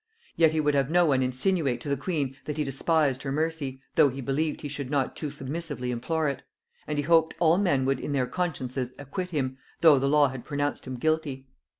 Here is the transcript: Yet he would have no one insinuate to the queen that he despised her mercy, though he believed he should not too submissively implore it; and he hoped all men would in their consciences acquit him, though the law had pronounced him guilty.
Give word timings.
Yet 0.35 0.51
he 0.51 0.59
would 0.59 0.73
have 0.73 0.89
no 0.89 1.05
one 1.05 1.21
insinuate 1.21 1.79
to 1.81 1.89
the 1.89 1.95
queen 1.95 2.35
that 2.45 2.57
he 2.57 2.63
despised 2.63 3.21
her 3.21 3.31
mercy, 3.31 3.83
though 3.93 4.09
he 4.09 4.19
believed 4.19 4.61
he 4.61 4.67
should 4.67 4.89
not 4.89 5.15
too 5.15 5.29
submissively 5.29 5.91
implore 5.91 6.27
it; 6.27 6.41
and 6.87 6.97
he 6.97 7.03
hoped 7.03 7.35
all 7.37 7.59
men 7.59 7.85
would 7.85 7.99
in 7.99 8.11
their 8.11 8.25
consciences 8.25 8.93
acquit 8.97 9.29
him, 9.29 9.59
though 9.81 9.99
the 9.99 10.09
law 10.09 10.29
had 10.29 10.43
pronounced 10.43 10.87
him 10.87 10.97
guilty. 10.97 11.45